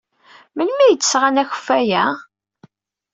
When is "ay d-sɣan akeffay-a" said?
0.85-2.05